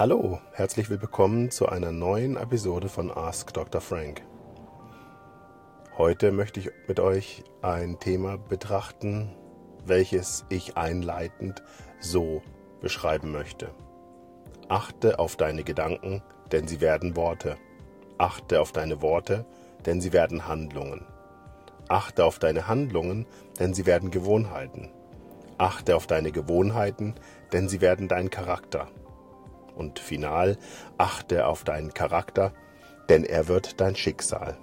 [0.00, 3.82] Hallo, herzlich willkommen zu einer neuen Episode von Ask Dr.
[3.82, 4.22] Frank.
[5.98, 9.30] Heute möchte ich mit euch ein Thema betrachten,
[9.84, 11.62] welches ich einleitend
[12.00, 12.40] so
[12.80, 13.74] beschreiben möchte.
[14.70, 17.58] Achte auf deine Gedanken, denn sie werden Worte.
[18.16, 19.44] Achte auf deine Worte,
[19.84, 21.04] denn sie werden Handlungen.
[21.90, 23.26] Achte auf deine Handlungen,
[23.58, 24.88] denn sie werden Gewohnheiten.
[25.58, 27.16] Achte auf deine Gewohnheiten,
[27.52, 28.88] denn sie werden dein Charakter.
[29.80, 30.58] Und final,
[30.98, 32.52] achte auf deinen Charakter,
[33.08, 34.58] denn er wird dein Schicksal.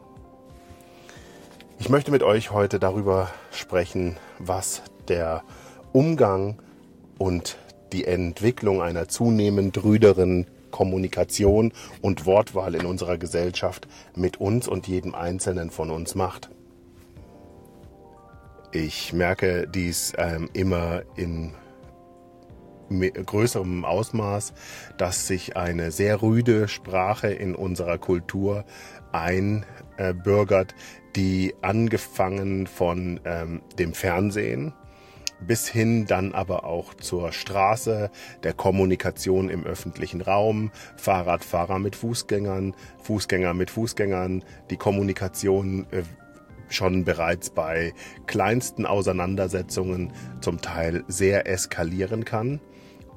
[1.79, 5.43] Ich möchte mit euch heute darüber sprechen, was der
[5.91, 6.61] Umgang
[7.17, 7.57] und
[7.93, 15.15] die Entwicklung einer zunehmend rüderen Kommunikation und Wortwahl in unserer Gesellschaft mit uns und jedem
[15.15, 16.51] Einzelnen von uns macht.
[18.71, 21.55] Ich merke dies ähm, immer in
[22.89, 24.53] größerem Ausmaß,
[24.97, 28.65] dass sich eine sehr rüde Sprache in unserer Kultur
[29.11, 30.75] einbürgert,
[31.15, 34.73] die angefangen von ähm, dem Fernsehen
[35.39, 38.09] bis hin dann aber auch zur Straße,
[38.43, 46.03] der Kommunikation im öffentlichen Raum, Fahrradfahrer mit Fußgängern, Fußgänger mit Fußgängern, die Kommunikation äh,
[46.69, 47.93] schon bereits bei
[48.25, 50.11] kleinsten Auseinandersetzungen
[50.41, 52.59] zum Teil sehr eskalieren kann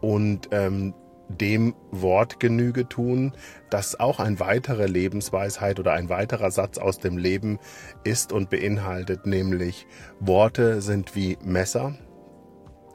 [0.01, 0.95] und ähm,
[1.29, 3.33] dem Wort Genüge tun,
[3.71, 7.59] das auch ein weiterer Lebensweisheit oder ein weiterer Satz aus dem Leben
[8.05, 9.87] ist und beinhaltet, nämlich
[10.19, 11.95] Worte sind wie Messer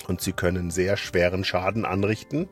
[0.08, 2.48] und sie können sehr schweren Schaden anrichten.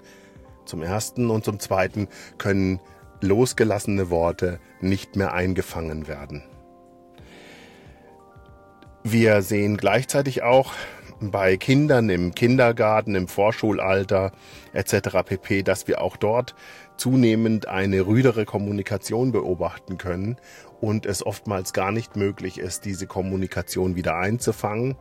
[0.66, 2.80] Zum ersten und zum zweiten können
[3.22, 6.44] losgelassene Worte nicht mehr eingefangen werden.
[9.04, 10.74] Wir sehen gleichzeitig auch
[11.32, 14.32] bei Kindern im Kindergarten, im Vorschulalter
[14.74, 15.24] etc.
[15.26, 16.56] pp, dass wir auch dort
[16.98, 20.38] zunehmend eine rüdere Kommunikation beobachten können
[20.82, 24.96] und es oftmals gar nicht möglich ist, diese Kommunikation wieder einzufangen.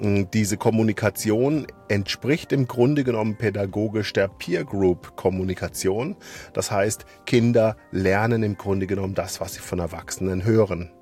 [0.00, 6.14] Diese Kommunikation entspricht im Grunde genommen pädagogisch der Peer Group Kommunikation.
[6.52, 10.92] Das heißt, Kinder lernen im Grunde genommen das, was sie von Erwachsenen hören.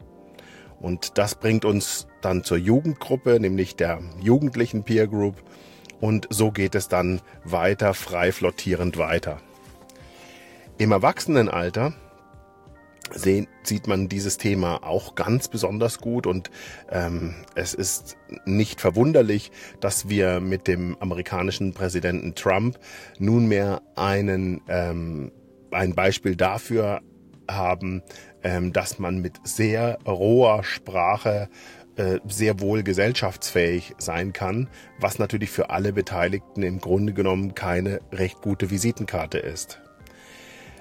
[0.80, 5.42] Und das bringt uns dann zur Jugendgruppe, nämlich der jugendlichen Peer Group.
[6.00, 9.40] Und so geht es dann weiter, frei flottierend weiter.
[10.78, 11.94] Im Erwachsenenalter
[13.14, 16.50] sieht man dieses Thema auch ganz besonders gut und
[16.90, 22.78] ähm, es ist nicht verwunderlich, dass wir mit dem amerikanischen Präsidenten Trump
[23.18, 25.30] nunmehr einen, ähm,
[25.70, 27.00] ein Beispiel dafür
[27.48, 28.02] haben,
[28.72, 31.48] dass man mit sehr roher Sprache
[31.96, 34.68] äh, sehr wohl gesellschaftsfähig sein kann,
[35.00, 39.80] was natürlich für alle Beteiligten im Grunde genommen keine recht gute Visitenkarte ist.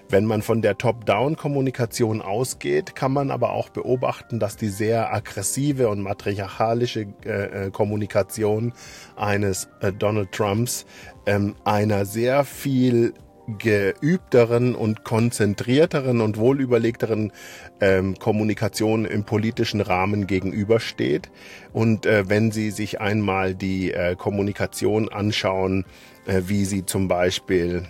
[0.10, 5.88] Wenn man von der Top-Down-Kommunikation ausgeht, kann man aber auch beobachten, dass die sehr aggressive
[5.88, 8.74] und matriarchalische äh, äh Kommunikation
[9.16, 10.86] eines äh, Donald Trumps
[11.26, 13.14] ähm, einer sehr viel
[13.60, 17.32] geübteren und konzentrierteren und wohlüberlegteren
[17.80, 21.30] ähm, Kommunikation im politischen Rahmen gegenübersteht.
[21.74, 25.86] Und äh, wenn Sie sich einmal die äh, Kommunikation anschauen,
[26.26, 27.84] äh, wie sie zum Beispiel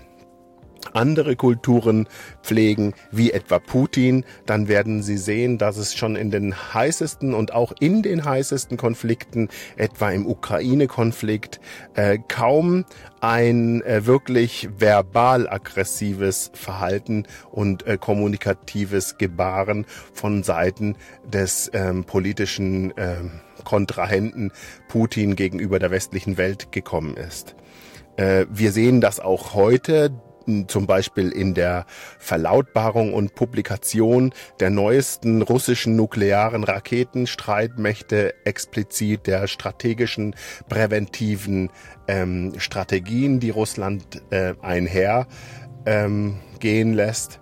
[0.93, 2.07] andere Kulturen
[2.41, 7.53] pflegen, wie etwa Putin, dann werden Sie sehen, dass es schon in den heißesten und
[7.53, 11.59] auch in den heißesten Konflikten, etwa im Ukraine-Konflikt,
[11.95, 12.85] äh, kaum
[13.21, 22.93] ein äh, wirklich verbal aggressives Verhalten und äh, kommunikatives Gebaren von Seiten des ähm, politischen
[22.97, 23.31] ähm,
[23.63, 24.51] Kontrahenten
[24.87, 27.55] Putin gegenüber der westlichen Welt gekommen ist.
[28.17, 30.11] Äh, wir sehen das auch heute
[30.67, 31.85] zum Beispiel in der
[32.19, 40.35] Verlautbarung und Publikation der neuesten russischen nuklearen Raketenstreitmächte explizit der strategischen
[40.69, 41.69] präventiven
[42.07, 45.27] ähm, Strategien, die Russland äh, einher
[45.85, 47.39] ähm, lässt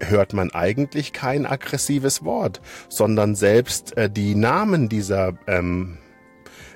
[0.00, 5.98] hört man eigentlich kein aggressives Wort, sondern selbst äh, die Namen dieser ähm,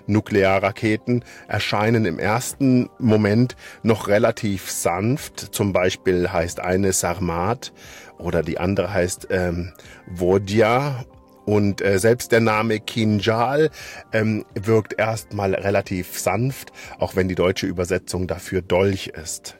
[0.06, 5.54] Nuklearraketen erscheinen im ersten Moment noch relativ sanft.
[5.54, 7.72] Zum Beispiel heißt eine Sarmat
[8.18, 9.72] oder die andere heißt ähm,
[10.14, 11.04] Vodja
[11.44, 13.70] und äh, selbst der Name Kinjal
[14.12, 19.56] ähm, wirkt erstmal relativ sanft, auch wenn die deutsche Übersetzung dafür Dolch ist.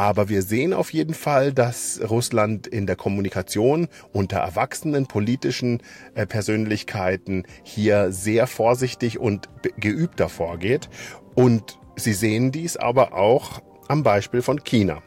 [0.00, 5.82] Aber wir sehen auf jeden Fall, dass Russland in der Kommunikation unter erwachsenen politischen
[6.14, 10.88] äh, Persönlichkeiten hier sehr vorsichtig und geübter vorgeht.
[11.34, 15.02] Und Sie sehen dies aber auch am Beispiel von China.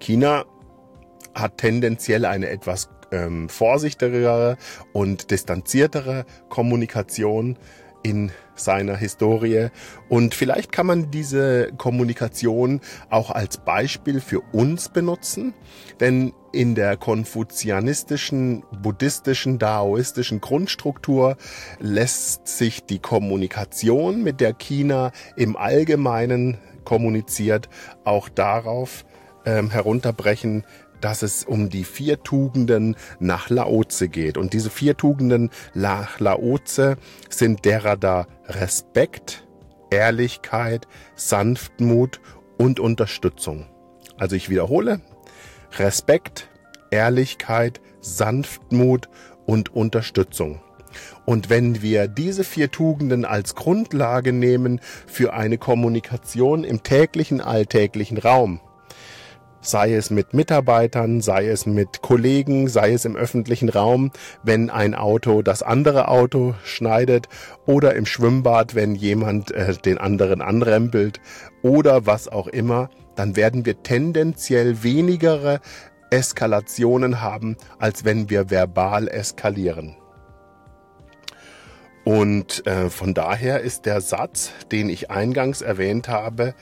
[0.00, 0.44] China
[1.32, 4.56] hat tendenziell eine etwas ähm, vorsichtigere
[4.92, 7.56] und distanziertere Kommunikation
[8.02, 9.68] in seiner Historie.
[10.08, 12.80] Und vielleicht kann man diese Kommunikation
[13.10, 15.54] auch als Beispiel für uns benutzen,
[16.00, 21.36] denn in der konfuzianistischen, buddhistischen, daoistischen Grundstruktur
[21.80, 27.68] lässt sich die Kommunikation, mit der China im Allgemeinen kommuniziert,
[28.04, 29.04] auch darauf
[29.44, 30.64] ähm, herunterbrechen,
[31.00, 34.38] dass es um die vier Tugenden nach Laoze geht.
[34.38, 36.96] Und diese vier Tugenden nach Laoze
[37.28, 39.46] sind derer da Respekt,
[39.90, 42.20] Ehrlichkeit, Sanftmut
[42.58, 43.66] und Unterstützung.
[44.16, 45.00] Also ich wiederhole,
[45.78, 46.48] Respekt,
[46.90, 49.08] Ehrlichkeit, Sanftmut
[49.46, 50.60] und Unterstützung.
[51.24, 58.16] Und wenn wir diese vier Tugenden als Grundlage nehmen für eine Kommunikation im täglichen, alltäglichen
[58.16, 58.60] Raum,
[59.60, 64.12] sei es mit Mitarbeitern, sei es mit Kollegen, sei es im öffentlichen Raum,
[64.42, 67.28] wenn ein Auto das andere Auto schneidet
[67.66, 71.20] oder im Schwimmbad, wenn jemand äh, den anderen anrempelt
[71.62, 75.60] oder was auch immer, dann werden wir tendenziell wenigere
[76.10, 79.96] Eskalationen haben, als wenn wir verbal eskalieren.
[82.04, 86.54] Und äh, von daher ist der Satz, den ich eingangs erwähnt habe,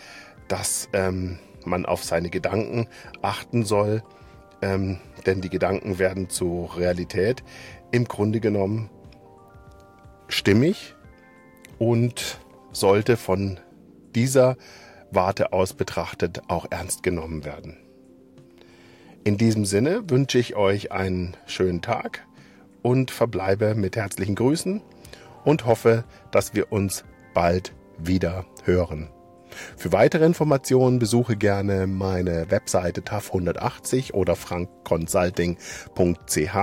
[0.49, 2.89] dass ähm, man auf seine Gedanken
[3.23, 4.03] achten soll,
[4.63, 7.43] ähm, denn die Gedanken werden zur Realität.
[7.91, 8.91] Im Grunde genommen
[10.29, 10.95] stimmig
[11.79, 12.39] und
[12.73, 13.61] sollte von
[14.15, 14.57] dieser
[15.11, 17.77] Warte aus betrachtet auch ernst genommen werden.
[19.23, 22.27] In diesem Sinne wünsche ich euch einen schönen Tag
[22.83, 24.83] und verbleibe mit herzlichen Grüßen
[25.45, 29.09] und hoffe, dass wir uns bald wieder hören.
[29.77, 36.57] Für weitere Informationen besuche gerne meine Webseite TAF180 oder frankconsulting.ch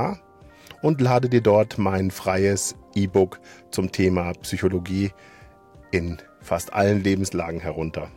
[0.81, 3.39] und lade dir dort mein freies E-Book
[3.69, 5.11] zum Thema Psychologie
[5.91, 8.09] in fast allen Lebenslagen herunter.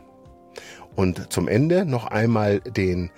[0.95, 3.11] Und zum Ende noch einmal den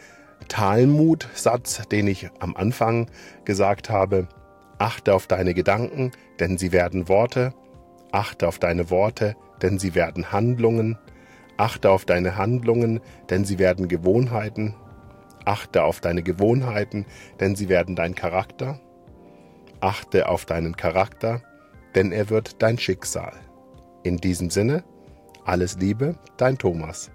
[0.48, 3.10] Talmud-Satz, den ich am Anfang
[3.46, 4.28] gesagt habe.
[4.80, 7.54] Achte auf deine Gedanken, denn sie werden Worte.
[8.12, 10.98] Achte auf deine Worte, denn sie werden Handlungen.
[11.58, 14.76] Achte auf deine Handlungen, denn sie werden Gewohnheiten.
[15.46, 17.06] Achte auf deine Gewohnheiten,
[17.40, 18.80] denn sie werden dein Charakter.
[19.80, 21.42] Achte auf deinen Charakter,
[21.96, 23.34] denn er wird dein Schicksal.
[24.04, 24.84] In diesem Sinne,
[25.46, 27.12] alles Liebe, dein Thomas.